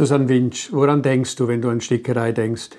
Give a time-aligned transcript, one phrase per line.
[0.00, 2.70] Susanne Winch, woran denkst du, wenn du an Stickerei denkst?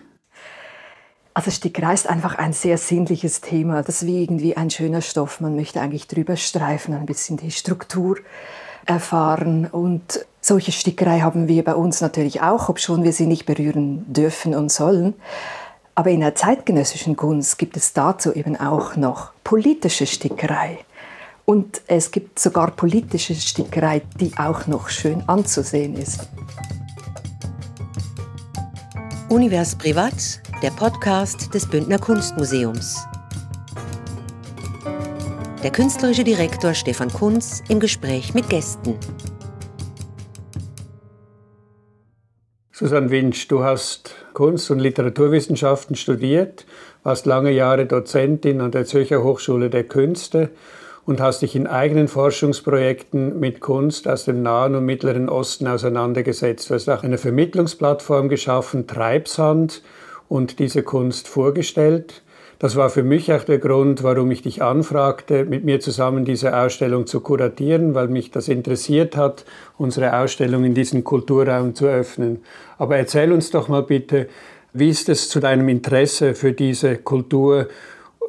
[1.36, 3.84] Also Stickerei ist einfach ein sehr sinnliches Thema.
[3.84, 5.40] Das ist wie irgendwie ein schöner Stoff.
[5.40, 8.18] Man möchte eigentlich drüber streifen, ein bisschen die Struktur
[8.88, 9.68] erfahren.
[9.68, 14.56] Und solche Stickerei haben wir bei uns natürlich auch, obschon wir sie nicht berühren dürfen
[14.56, 15.14] und sollen.
[15.94, 20.80] Aber in der zeitgenössischen Kunst gibt es dazu eben auch noch politische Stickerei.
[21.46, 26.28] Und es gibt sogar politische Stickerei, die auch noch schön anzusehen ist.
[29.32, 32.98] Univers Privat, der Podcast des Bündner Kunstmuseums.
[35.64, 39.00] Der künstlerische Direktor Stefan Kunz im Gespräch mit Gästen.
[42.74, 46.66] Susanne Winsch, du hast Kunst- und Literaturwissenschaften studiert,
[47.04, 50.50] warst lange Jahre Dozentin an der Zürcher Hochschule der Künste
[51.06, 56.70] und hast dich in eigenen Forschungsprojekten mit Kunst aus dem Nahen und Mittleren Osten auseinandergesetzt.
[56.70, 59.82] Du hast auch eine Vermittlungsplattform geschaffen, Treibsand,
[60.32, 62.24] und diese Kunst vorgestellt.
[62.58, 66.56] Das war für mich auch der Grund, warum ich dich anfragte, mit mir zusammen diese
[66.56, 69.44] Ausstellung zu kuratieren, weil mich das interessiert hat,
[69.78, 72.44] unsere Ausstellung in diesen Kulturraum zu öffnen.
[72.78, 74.30] Aber erzähl uns doch mal bitte,
[74.72, 77.68] wie ist es zu deinem Interesse für diese Kultur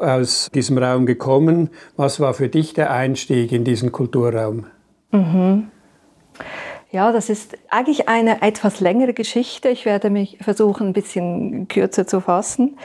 [0.02, 1.70] aus diesem Raum gekommen?
[1.96, 4.66] Was war für dich der Einstieg in diesen Kulturraum?
[5.12, 5.68] Mhm.
[6.90, 9.70] Ja, das ist eigentlich eine etwas längere Geschichte.
[9.70, 12.76] Ich werde mich versuchen, ein bisschen kürzer zu fassen.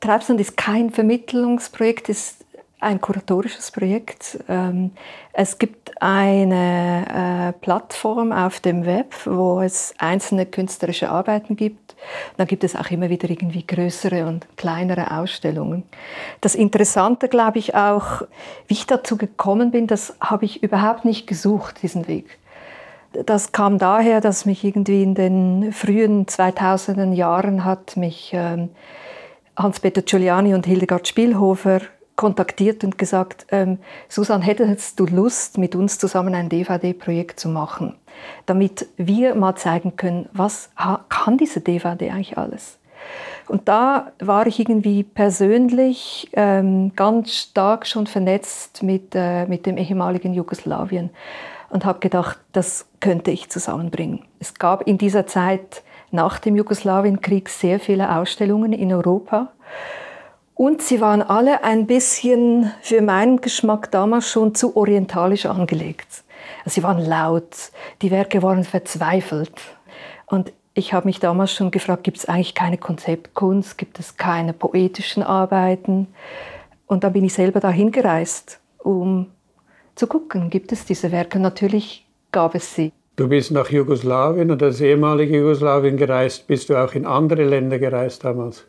[0.00, 2.37] Treibsand ist kein Vermittlungsprojekt, ist
[2.80, 4.38] ein kuratorisches Projekt.
[4.48, 4.92] Ähm,
[5.32, 11.96] es gibt eine äh, Plattform auf dem Web, wo es einzelne künstlerische Arbeiten gibt.
[12.36, 15.82] Dann gibt es auch immer wieder irgendwie größere und kleinere Ausstellungen.
[16.40, 18.22] Das Interessante, glaube ich, auch,
[18.68, 22.38] wie ich dazu gekommen bin, das habe ich überhaupt nicht gesucht, diesen Weg.
[23.12, 28.68] Das kam daher, dass mich irgendwie in den frühen 2000er Jahren hat mich ähm,
[29.56, 31.80] Hans-Peter Giuliani und Hildegard Spielhofer
[32.18, 37.94] kontaktiert und gesagt, ähm, Susan, hättest du Lust, mit uns zusammen ein DVD-Projekt zu machen,
[38.44, 40.68] damit wir mal zeigen können, was
[41.08, 42.78] kann diese DVD eigentlich alles?
[43.46, 49.76] Und da war ich irgendwie persönlich ähm, ganz stark schon vernetzt mit, äh, mit dem
[49.78, 51.10] ehemaligen Jugoslawien
[51.70, 54.24] und habe gedacht, das könnte ich zusammenbringen.
[54.40, 59.52] Es gab in dieser Zeit nach dem Jugoslawienkrieg sehr viele Ausstellungen in Europa
[60.58, 66.24] und sie waren alle ein bisschen für meinen Geschmack damals schon zu orientalisch angelegt.
[66.66, 67.70] Sie waren laut,
[68.02, 69.52] die Werke waren verzweifelt.
[70.26, 74.52] Und ich habe mich damals schon gefragt, gibt es eigentlich keine Konzeptkunst, gibt es keine
[74.52, 76.08] poetischen Arbeiten?
[76.88, 79.28] Und dann bin ich selber dahin gereist, um
[79.94, 81.38] zu gucken, gibt es diese Werke.
[81.38, 82.90] Natürlich gab es sie.
[83.14, 86.48] Du bist nach Jugoslawien oder das ehemalige Jugoslawien gereist.
[86.48, 88.66] Bist du auch in andere Länder gereist damals?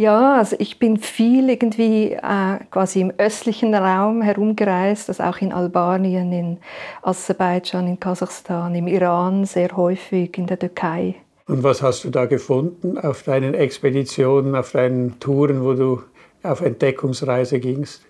[0.00, 5.52] Ja, also ich bin viel irgendwie äh, quasi im östlichen Raum herumgereist, also auch in
[5.52, 6.58] Albanien, in
[7.02, 11.16] Aserbaidschan, in Kasachstan, im Iran sehr häufig, in der Türkei.
[11.46, 16.02] Und was hast du da gefunden auf deinen Expeditionen, auf deinen Touren, wo du
[16.42, 18.00] auf Entdeckungsreise gingst?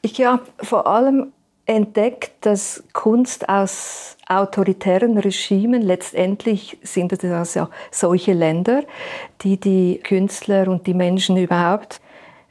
[0.00, 1.34] Ich habe vor allem
[1.66, 8.82] entdeckt, dass Kunst aus autoritären Regimen, letztendlich sind das ja solche Länder,
[9.42, 12.00] die die Künstler und die Menschen überhaupt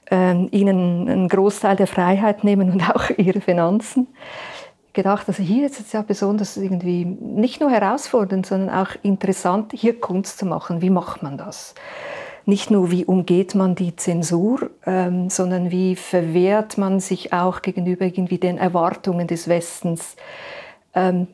[0.10, 4.08] äh, ihnen einen Großteil der Freiheit nehmen und auch ihre Finanzen.
[4.94, 9.98] Gedacht, also hier ist es ja besonders irgendwie nicht nur herausfordernd, sondern auch interessant, hier
[10.00, 10.82] Kunst zu machen.
[10.82, 11.76] Wie macht man das?
[12.46, 18.06] Nicht nur, wie umgeht man die Zensur, ähm, sondern wie verwehrt man sich auch gegenüber
[18.06, 20.16] irgendwie den Erwartungen des Westens.
[20.94, 21.28] Ähm,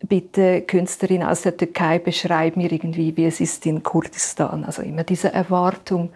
[0.00, 4.64] bitte Künstlerin aus der Türkei, beschreib mir irgendwie, wie es ist in Kurdistan.
[4.64, 6.10] Also immer diese Erwartung,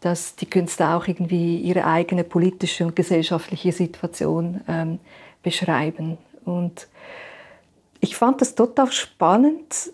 [0.00, 4.98] dass die Künstler auch irgendwie ihre eigene politische und gesellschaftliche Situation ähm,
[5.42, 6.18] beschreiben.
[6.44, 6.88] Und
[8.00, 9.92] ich fand es total spannend,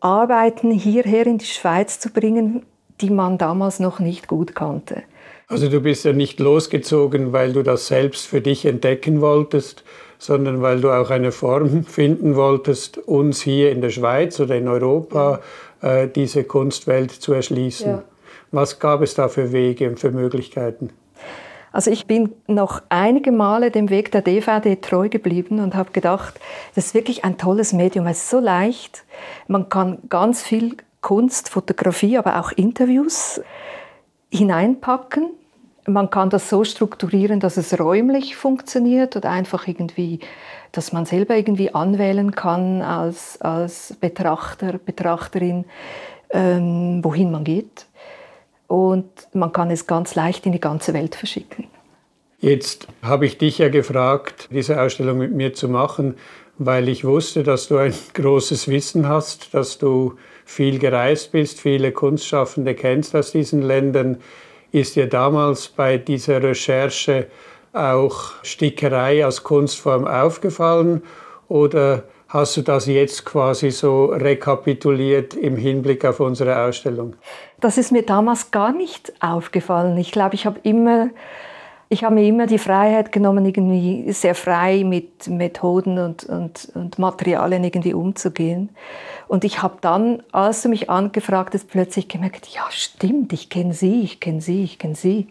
[0.00, 2.64] Arbeiten hierher in die Schweiz zu bringen,
[3.00, 5.02] die man damals noch nicht gut kannte.
[5.48, 9.82] Also du bist ja nicht losgezogen, weil du das selbst für dich entdecken wolltest,
[10.18, 14.68] sondern weil du auch eine Form finden wolltest, uns hier in der Schweiz oder in
[14.68, 15.40] Europa
[15.80, 17.88] äh, diese Kunstwelt zu erschließen.
[17.88, 18.04] Ja.
[18.50, 20.90] Was gab es da für Wege und für Möglichkeiten?
[21.70, 26.40] Also ich bin noch einige Male dem Weg der DVD treu geblieben und habe gedacht,
[26.74, 29.04] das ist wirklich ein tolles Medium, es ist so leicht,
[29.46, 33.40] man kann ganz viel Kunst, Fotografie, aber auch Interviews
[34.30, 35.30] hineinpacken,
[35.88, 40.20] man kann das so strukturieren, dass es räumlich funktioniert oder einfach irgendwie,
[40.72, 45.64] dass man selber irgendwie anwählen kann als, als Betrachter, Betrachterin,
[46.30, 47.86] ähm, wohin man geht.
[48.66, 51.66] Und man kann es ganz leicht in die ganze Welt verschicken.
[52.40, 56.16] Jetzt habe ich dich ja gefragt, diese Ausstellung mit mir zu machen,
[56.58, 60.14] weil ich wusste, dass du ein großes Wissen hast, dass du
[60.44, 64.18] viel gereist bist, viele Kunstschaffende kennst aus diesen Ländern.
[64.72, 67.26] Ist dir damals bei dieser Recherche
[67.72, 71.02] auch Stickerei als Kunstform aufgefallen
[71.48, 77.14] oder hast du das jetzt quasi so rekapituliert im Hinblick auf unsere Ausstellung?
[77.60, 79.96] Das ist mir damals gar nicht aufgefallen.
[79.96, 81.10] Ich glaube, ich habe immer
[81.90, 86.98] ich habe mir immer die Freiheit genommen, irgendwie sehr frei mit Methoden und, und, und
[86.98, 88.68] Materialien irgendwie umzugehen.
[89.26, 93.72] Und ich habe dann, als du mich angefragt hast, plötzlich gemerkt, ja stimmt, ich kenne
[93.72, 95.28] sie, ich kenne sie, ich kenne sie.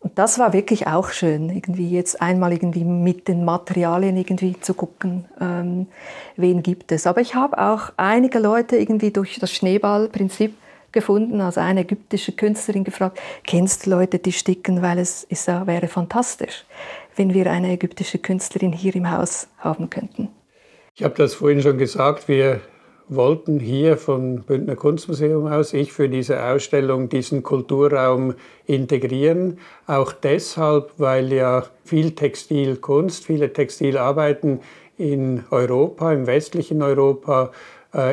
[0.00, 4.72] Und das war wirklich auch schön, irgendwie jetzt einmal irgendwie mit den Materialien irgendwie zu
[4.72, 5.86] gucken, ähm,
[6.36, 7.06] wen gibt es.
[7.06, 10.54] Aber ich habe auch einige Leute irgendwie durch das Schneeballprinzip
[10.92, 15.88] gefunden, also eine ägyptische Künstlerin gefragt, kennst du Leute, die sticken, weil es ist, wäre
[15.88, 16.64] fantastisch,
[17.16, 20.28] wenn wir eine ägyptische Künstlerin hier im Haus haben könnten.
[20.94, 22.60] Ich habe das vorhin schon gesagt, wir
[23.10, 28.34] wollten hier vom Bündner Kunstmuseum aus, ich für diese Ausstellung, diesen Kulturraum
[28.66, 29.58] integrieren.
[29.86, 34.60] Auch deshalb, weil ja viel Textilkunst, viele Textilarbeiten
[34.96, 37.50] in Europa, im westlichen Europa,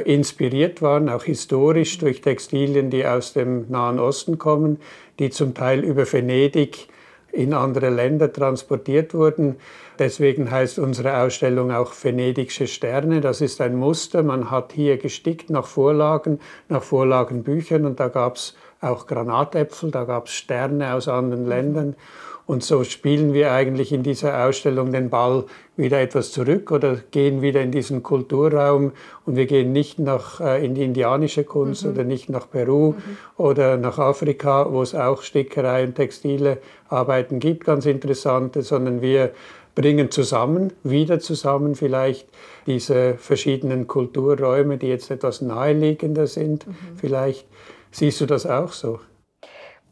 [0.06, 4.80] inspiriert waren, auch historisch durch Textilien, die aus dem Nahen Osten kommen,
[5.20, 6.88] die zum Teil über Venedig
[7.32, 9.58] in andere Länder transportiert wurden.
[10.00, 13.22] Deswegen heißt unsere Ausstellung auch Venedigsche Sterne.
[13.22, 14.24] Das ist ein Muster.
[14.24, 16.40] Man hat hier gestickt nach Vorlagen,
[16.70, 21.96] nach Vorlagenbüchern und da gab es auch Granatäpfel, da gab es Sterne aus anderen Ländern.
[22.48, 25.44] Und so spielen wir eigentlich in dieser Ausstellung den Ball
[25.76, 28.94] wieder etwas zurück oder gehen wieder in diesen Kulturraum
[29.26, 31.92] und wir gehen nicht nach, äh, in die indianische Kunst mhm.
[31.92, 33.18] oder nicht nach Peru mhm.
[33.36, 39.34] oder nach Afrika, wo es auch Stickerei und textile Arbeiten gibt, ganz interessante, sondern wir
[39.76, 42.30] bringen zusammen, wieder zusammen vielleicht
[42.66, 46.66] diese verschiedenen Kulturräume, die jetzt etwas naheliegender sind.
[46.66, 46.74] Mhm.
[46.96, 47.46] Vielleicht
[47.92, 49.00] siehst du das auch so.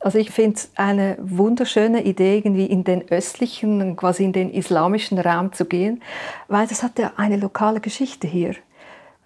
[0.06, 5.18] Also ich finde es eine wunderschöne Idee, irgendwie in den östlichen, quasi in den islamischen
[5.18, 6.04] Raum zu gehen,
[6.48, 8.54] weil das hat ja eine lokale Geschichte hier.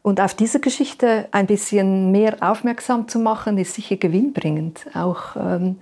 [0.04, 4.86] Und auf diese Geschichte ein bisschen mehr aufmerksam zu machen, ist sicher gewinnbringend.
[4.94, 5.82] Auch ähm,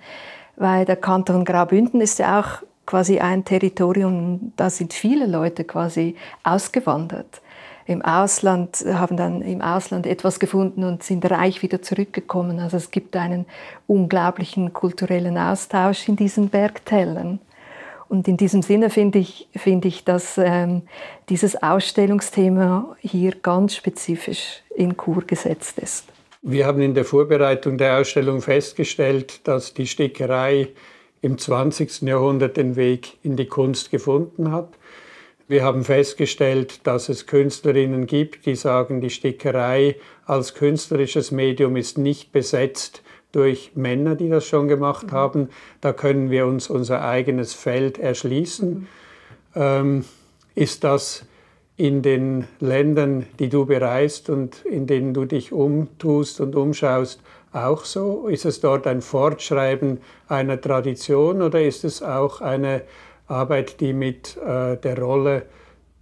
[0.55, 6.15] weil der Kanton Graubünden ist ja auch quasi ein Territorium, da sind viele Leute quasi
[6.43, 7.43] ausgewandert
[7.87, 12.59] im Ausland, haben dann im Ausland etwas gefunden und sind reich wieder zurückgekommen.
[12.59, 13.45] Also es gibt einen
[13.87, 17.39] unglaublichen kulturellen Austausch in diesen Bergtälern.
[18.09, 20.83] Und in diesem Sinne finde ich, finde ich, dass ähm,
[21.29, 26.05] dieses Ausstellungsthema hier ganz spezifisch in Kur gesetzt ist.
[26.41, 30.69] Wir haben in der Vorbereitung der Ausstellung festgestellt, dass die Stickerei
[31.21, 32.03] im 20.
[32.03, 34.69] Jahrhundert den Weg in die Kunst gefunden hat.
[35.49, 39.95] Wir haben festgestellt, dass es Künstlerinnen gibt, die sagen, die Stickerei
[40.25, 43.01] als künstlerisches Medium ist nicht besetzt
[43.31, 45.11] durch Männer, die das schon gemacht mhm.
[45.11, 45.49] haben.
[45.79, 48.69] Da können wir uns unser eigenes Feld erschließen.
[48.71, 48.87] Mhm.
[49.55, 50.05] Ähm,
[50.53, 51.25] ist das
[51.77, 57.21] in den Ländern, die du bereist und in denen du dich umtust und umschaust,
[57.53, 58.27] auch so?
[58.27, 62.81] Ist es dort ein Fortschreiben einer Tradition oder ist es auch eine
[63.27, 65.43] Arbeit, die mit äh, der Rolle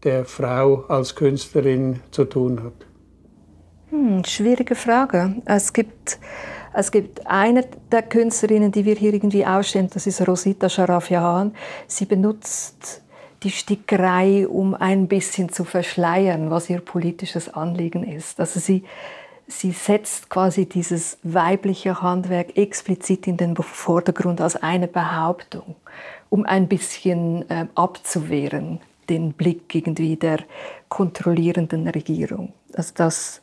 [0.03, 2.85] der Frau als Künstlerin zu tun hat?
[3.89, 5.35] Hm, schwierige Frage.
[5.45, 6.19] Es gibt,
[6.73, 11.53] es gibt eine der Künstlerinnen, die wir hier irgendwie ausstellen, das ist Rosita Sharafian.
[11.87, 13.01] Sie benutzt
[13.43, 18.39] die Stickerei, um ein bisschen zu verschleiern, was ihr politisches Anliegen ist.
[18.39, 18.83] Also sie,
[19.47, 25.75] sie setzt quasi dieses weibliche Handwerk explizit in den Vordergrund als eine Behauptung
[26.29, 28.79] um ein bisschen äh, abzuwehren,
[29.09, 30.39] den Blick irgendwie der
[30.89, 32.53] kontrollierenden Regierung.
[32.73, 33.41] Also das,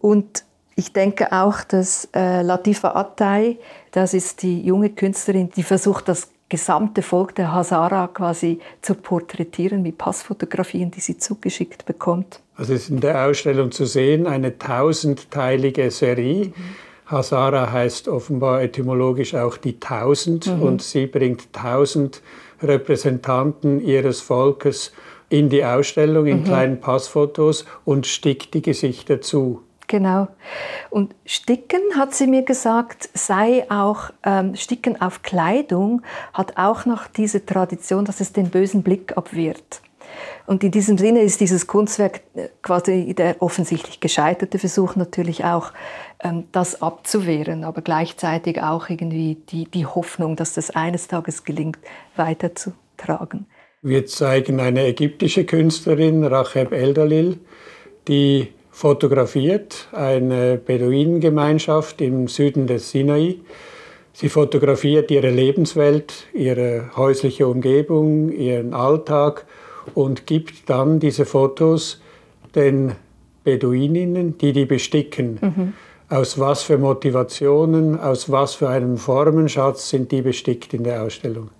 [0.00, 0.44] und
[0.76, 3.58] ich denke auch, dass äh, Latifa Attay,
[3.90, 9.82] das ist die junge Künstlerin, die versucht, das gesamte Volk der Hazara quasi zu porträtieren
[9.82, 12.40] mit Passfotografien, die sie zugeschickt bekommt.
[12.56, 16.46] Also es ist in der Ausstellung zu sehen, eine tausendteilige Serie.
[16.46, 16.52] Mhm
[17.08, 20.62] Hazara heißt offenbar etymologisch auch die Tausend mhm.
[20.62, 22.22] und sie bringt tausend
[22.62, 24.92] Repräsentanten ihres Volkes
[25.30, 26.44] in die Ausstellung in mhm.
[26.44, 29.62] kleinen Passfotos und stickt die Gesichter zu.
[29.86, 30.28] Genau.
[30.90, 36.02] Und Sticken, hat sie mir gesagt, sei auch, ähm, Sticken auf Kleidung
[36.34, 39.80] hat auch noch diese Tradition, dass es den bösen Blick abwehrt.
[40.46, 45.72] Und in diesem Sinne ist dieses Kunstwerk äh, quasi der offensichtlich gescheiterte Versuch natürlich auch,
[46.52, 51.78] das abzuwehren, aber gleichzeitig auch irgendwie die, die Hoffnung, dass das eines Tages gelingt,
[52.16, 53.46] weiterzutragen.
[53.82, 57.38] Wir zeigen eine ägyptische Künstlerin, Racheb Eldalil,
[58.08, 63.36] die fotografiert eine Beduinengemeinschaft im Süden des Sinai.
[64.12, 69.46] Sie fotografiert ihre Lebenswelt, ihre häusliche Umgebung, ihren Alltag
[69.94, 72.00] und gibt dann diese Fotos
[72.56, 72.92] den
[73.44, 75.38] Beduininnen, die die besticken.
[75.40, 75.72] Mhm.
[76.10, 81.50] Aus was für Motivationen, aus was für einem Formenschatz sind die bestickt in der Ausstellung?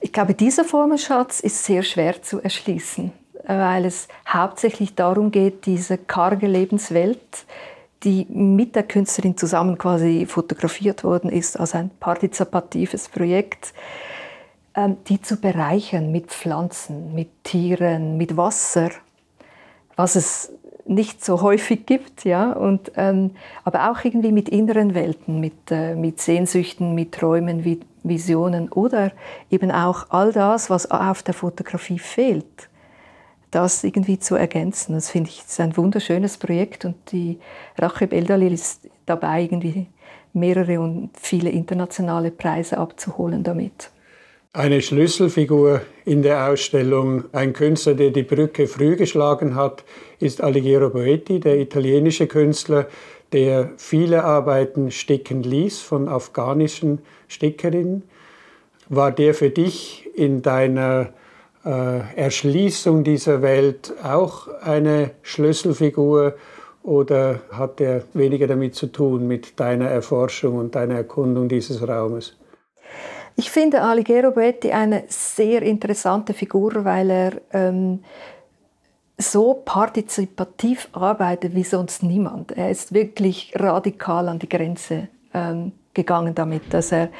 [0.00, 3.12] Ich glaube, dieser Formenschatz ist sehr schwer zu erschließen
[3.48, 7.46] weil es hauptsächlich darum geht, diese karge Lebenswelt,
[8.04, 13.72] die mit der Künstlerin zusammen quasi fotografiert worden ist, als ein partizipatives Projekt,
[14.74, 18.90] ähm, die zu bereichern mit Pflanzen, mit Tieren, mit Wasser,
[19.96, 20.52] was es
[20.88, 23.32] nicht so häufig gibt, ja, und, ähm,
[23.64, 29.12] aber auch irgendwie mit inneren Welten, mit, äh, mit Sehnsüchten, mit Träumen, mit Visionen oder
[29.50, 32.68] eben auch all das, was auf der Fotografie fehlt
[33.50, 34.94] das irgendwie zu ergänzen.
[34.94, 37.38] Das finde ich ist ein wunderschönes Projekt und die
[37.78, 39.86] Racheb Eldalil ist dabei, irgendwie
[40.32, 43.90] mehrere und viele internationale Preise abzuholen damit.
[44.54, 49.84] Eine Schlüsselfigur in der Ausstellung, ein Künstler, der die Brücke früh geschlagen hat,
[50.20, 52.86] ist Alighiero Boetti, der italienische Künstler,
[53.32, 58.04] der viele Arbeiten sticken ließ von afghanischen Stickerinnen.
[58.88, 61.10] War der für dich in deiner
[61.66, 66.34] äh, Erschließung dieser Welt auch eine Schlüsselfigur
[66.82, 72.34] oder hat er weniger damit zu tun, mit deiner Erforschung und deiner Erkundung dieses Raumes?
[73.38, 78.02] Ich finde Alighiero Boetti eine sehr interessante Figur, weil er ähm,
[79.16, 82.50] so partizipativ arbeitet wie sonst niemand.
[82.50, 87.10] Er ist wirklich radikal an die Grenze ähm, gegangen damit, dass er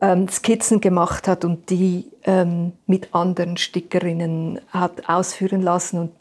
[0.00, 6.12] ähm, Skizzen gemacht hat und die ähm, mit anderen Stickerinnen hat ausführen lassen und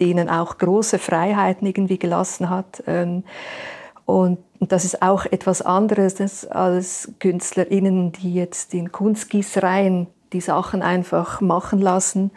[0.00, 2.82] denen auch große Freiheiten irgendwie gelassen hat.
[4.04, 10.82] Und, und das ist auch etwas anderes als KünstlerInnen, die jetzt in Kunstgießereien die Sachen
[10.82, 12.30] einfach machen lassen.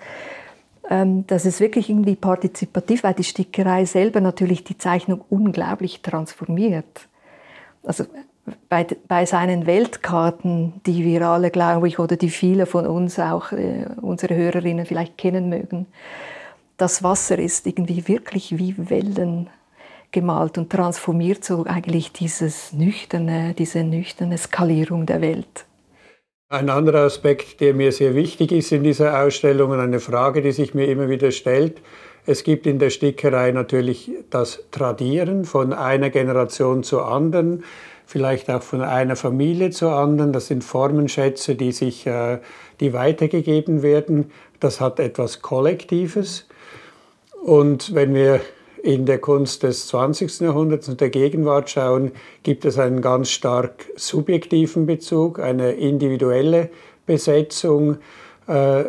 [0.89, 7.07] Ähm, das ist wirklich irgendwie partizipativ, weil die Stickerei selber natürlich die Zeichnung unglaublich transformiert.
[7.83, 8.05] Also
[8.69, 13.51] bei, bei seinen Weltkarten, die wir alle, glaube ich, oder die viele von uns, auch
[13.51, 15.87] äh, unsere Hörerinnen vielleicht kennen mögen,
[16.77, 19.49] das Wasser ist irgendwie wirklich wie Wellen
[20.15, 25.65] gemalt und transformiert so eigentlich dieses nüchterne, diese nüchterne Skalierung der Welt.
[26.49, 30.51] Ein anderer Aspekt, der mir sehr wichtig ist in dieser Ausstellung und eine Frage, die
[30.51, 31.81] sich mir immer wieder stellt,
[32.25, 37.63] es gibt in der Stickerei natürlich das Tradieren von einer Generation zur anderen
[38.05, 40.31] vielleicht auch von einer Familie zur anderen.
[40.31, 42.39] Das sind Formenschätze, die sich, äh,
[42.79, 44.31] die weitergegeben werden.
[44.59, 46.47] Das hat etwas Kollektives.
[47.43, 48.41] Und wenn wir
[48.85, 50.41] in der Kunst des 20.
[50.41, 52.11] Jahrhunderts und der Gegenwart schauen,
[52.43, 56.69] gibt es einen ganz stark subjektiven Bezug, eine individuelle
[57.07, 57.97] Besetzung
[58.45, 58.83] äh,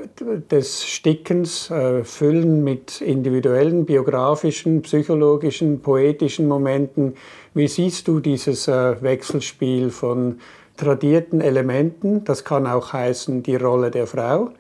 [0.51, 7.15] des Stickens, äh, Füllen mit individuellen, biografischen, psychologischen, poetischen Momenten,
[7.55, 10.41] wie siehst du dieses äh, Wechselspiel von
[10.77, 12.23] tradierten Elementen?
[12.25, 14.45] Das kann auch heißen die Rolle der Frau.
[14.45, 14.53] Mhm.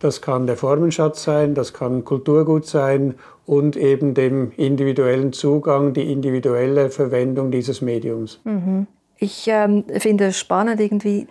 [0.00, 3.14] Das kann der Formenschatz sein, das kann Kulturgut sein
[3.46, 8.40] und eben dem individuellen Zugang, die individuelle Verwendung dieses Mediums.
[8.44, 8.86] Mhm.
[9.18, 11.26] Ich ähm, finde es spannend, irgendwie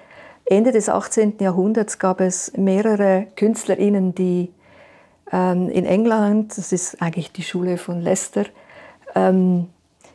[0.46, 1.36] Ende des 18.
[1.40, 4.52] Jahrhunderts gab es mehrere KünstlerInnen, die
[5.32, 8.46] ähm, in England, das ist eigentlich die Schule von Leicester,
[9.16, 9.68] ähm,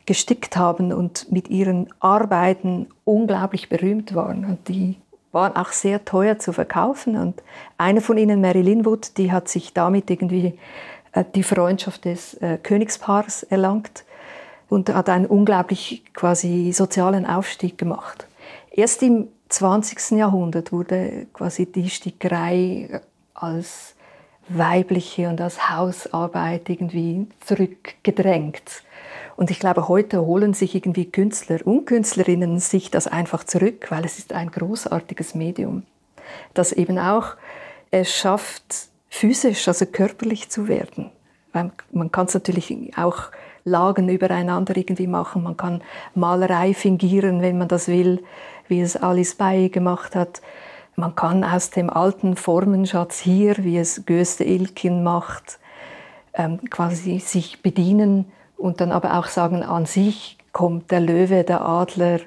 [0.06, 4.44] gestickt haben und mit ihren Arbeiten unglaublich berühmt waren.
[4.44, 4.96] Und die
[5.32, 7.16] waren auch sehr teuer zu verkaufen.
[7.16, 7.42] Und
[7.78, 10.58] eine von ihnen, Mary Linwood, die hat sich damit irgendwie
[11.34, 14.04] die Freundschaft des äh, Königspaars erlangt
[14.68, 18.26] und hat einen unglaublich quasi sozialen Aufstieg gemacht.
[18.70, 20.12] Erst im 20.
[20.12, 23.00] Jahrhundert wurde quasi die Stickerei
[23.34, 23.96] als
[24.48, 28.82] weibliche und als Hausarbeit irgendwie zurückgedrängt.
[29.36, 34.04] Und ich glaube, heute holen sich irgendwie Künstler und Künstlerinnen sich das einfach zurück, weil
[34.04, 35.84] es ist ein großartiges Medium,
[36.54, 37.36] das eben auch
[37.90, 41.10] es schafft, physisch, also körperlich zu werden.
[41.52, 43.24] Man kann es natürlich auch
[43.64, 45.42] Lagen übereinander irgendwie machen.
[45.42, 45.82] Man kann
[46.14, 48.22] Malerei fingieren, wenn man das will,
[48.68, 50.40] wie es Alice Bay gemacht hat.
[50.96, 55.58] Man kann aus dem alten Formenschatz hier, wie es Göste Ilkin macht,
[56.34, 61.62] ähm, quasi sich bedienen und dann aber auch sagen, an sich kommt der Löwe, der
[61.62, 62.20] Adler,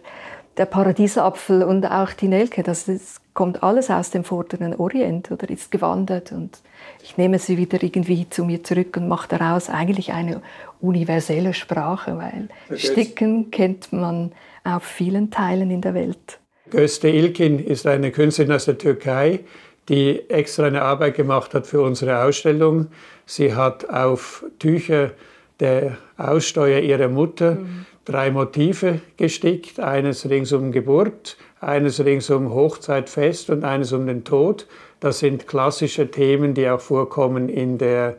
[0.58, 2.64] der Paradiesapfel und auch die Nelke.
[2.64, 6.60] Das, das kommt alles aus dem vorderen Orient oder ist gewandert und
[7.02, 10.42] ich nehme sie wieder irgendwie zu mir zurück und mache daraus eigentlich eine
[10.82, 14.32] universelle Sprache, weil Sticken kennt man
[14.64, 16.40] auf vielen Teilen in der Welt.
[16.70, 19.42] Göste Ilkin ist eine Künstlerin aus der Türkei,
[19.90, 22.88] die extra eine Arbeit gemacht hat für unsere Ausstellung.
[23.26, 25.12] Sie hat auf Tücher
[25.60, 27.86] der Aussteuer ihrer Mutter mhm.
[28.06, 29.80] drei Motive gestickt.
[29.80, 34.68] Eines rings um Geburt, eines rings um Hochzeitfest und eines um den Tod.
[35.00, 38.16] Das sind klassische Themen, die auch vorkommen in der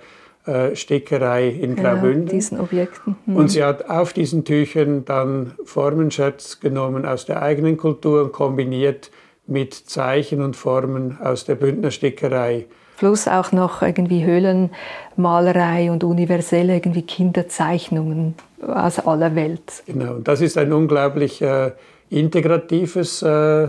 [0.46, 2.26] äh, Stickerei in Graubünden.
[2.26, 3.16] Ja, diesen Objekten.
[3.24, 3.36] Mhm.
[3.36, 9.10] Und sie hat auf diesen Tüchern dann Formenschätze genommen aus der eigenen Kultur und kombiniert
[9.46, 12.66] mit Zeichen und Formen aus der Bündner Stickerei.
[12.98, 18.34] Plus auch noch irgendwie Höhlenmalerei und universelle irgendwie Kinderzeichnungen
[18.66, 19.82] aus aller Welt.
[19.86, 21.72] Genau, das ist ein unglaublich äh,
[22.10, 23.68] integratives äh,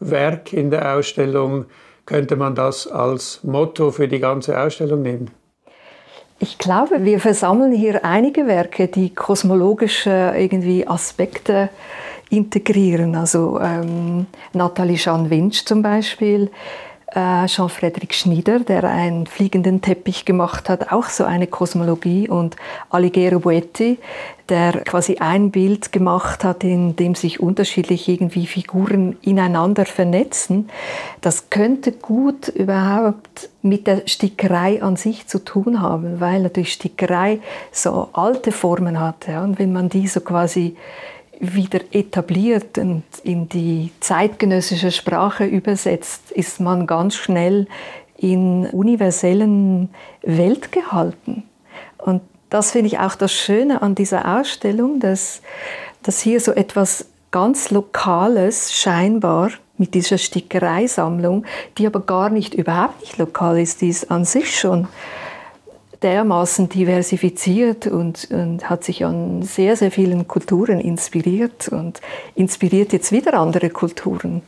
[0.00, 1.66] Werk in der Ausstellung.
[2.04, 5.30] Könnte man das als Motto für die ganze Ausstellung nehmen?
[6.38, 11.70] Ich glaube, wir versammeln hier einige Werke, die kosmologische irgendwie Aspekte
[12.28, 13.14] integrieren.
[13.14, 16.50] Also ähm, Nathalie Jean Winch zum Beispiel,
[17.08, 22.56] äh, Jean-Frédéric Schnieder, der einen fliegenden Teppich gemacht hat, auch so eine Kosmologie und
[22.90, 23.98] Alighiero Boetti,
[24.48, 30.68] der quasi ein Bild gemacht hat, in dem sich unterschiedlich irgendwie Figuren ineinander vernetzen.
[31.20, 37.40] Das könnte gut überhaupt mit der Stickerei an sich zu tun haben, weil natürlich Stickerei
[37.72, 39.26] so alte Formen hat.
[39.28, 40.76] Ja, und wenn man die so quasi
[41.40, 47.66] wieder etabliert und in die zeitgenössische Sprache übersetzt, ist man ganz schnell
[48.16, 49.90] in universellen
[50.22, 51.44] Welt gehalten.
[51.98, 55.42] Und das finde ich auch das Schöne an dieser Ausstellung, dass,
[56.02, 61.44] dass hier so etwas ganz Lokales scheinbar mit dieser Stickereisammlung,
[61.76, 64.88] die aber gar nicht überhaupt nicht lokal ist, die ist an sich schon
[66.02, 72.00] dermaßen diversifiziert und, und, hat sich an sehr, sehr vielen Kulturen inspiriert und
[72.34, 74.42] inspiriert jetzt wieder andere Kulturen.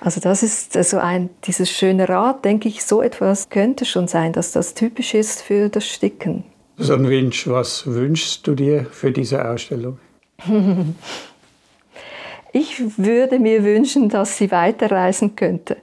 [0.00, 4.32] Also das ist also ein, dieses schöne Rad, denke ich, so etwas könnte schon sein,
[4.32, 6.44] dass das typisch ist für das Sticken.
[6.76, 9.98] Susanne Winch, was wünschst du dir für diese Ausstellung?
[12.52, 15.76] ich würde mir wünschen, dass sie weiterreisen könnte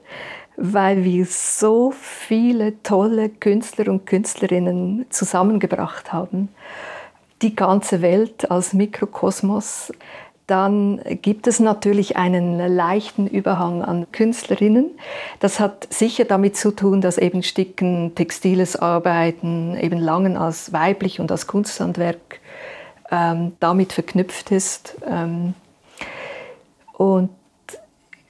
[0.56, 6.48] weil wir so viele tolle Künstler und Künstlerinnen zusammengebracht haben.
[7.42, 9.92] Die ganze Welt als Mikrokosmos.
[10.46, 14.90] Dann gibt es natürlich einen leichten Überhang an Künstlerinnen.
[15.40, 21.18] Das hat sicher damit zu tun, dass eben Sticken, textiles Arbeiten, eben Langen als weiblich
[21.18, 22.40] und als Kunsthandwerk
[23.10, 24.96] ähm, damit verknüpft ist.
[25.06, 25.54] Ähm,
[26.96, 27.30] und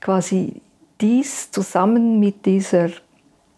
[0.00, 0.62] quasi
[1.00, 2.90] dies zusammen mit dieser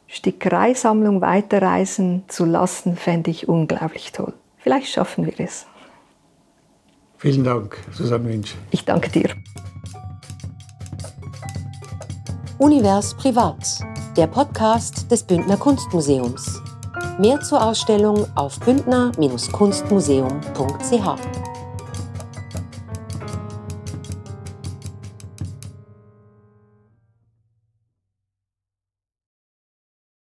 [0.07, 4.33] Stickereisammlung weiterreisen zu lassen, fände ich unglaublich toll.
[4.57, 5.67] Vielleicht schaffen wir es.
[7.19, 8.57] Vielen Dank, Susanne Winch.
[8.71, 9.31] Ich danke dir.
[12.59, 13.81] Univers Privat,
[14.17, 16.61] der Podcast des Bündner Kunstmuseums.
[17.19, 21.48] Mehr zur Ausstellung auf bündner-kunstmuseum.ch.